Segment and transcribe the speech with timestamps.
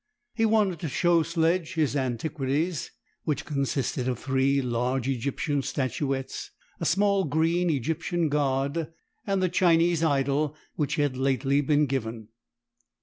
[0.33, 2.89] He wanted to show Sledge his antiquities,
[3.23, 8.91] which consisted of three large Egyptian statuettes, a small green Egyptian god,
[9.27, 12.29] and the Chinese idol which he had lately been given.